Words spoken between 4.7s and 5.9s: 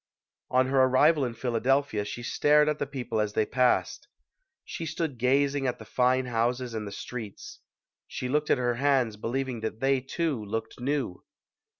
stood gazing at the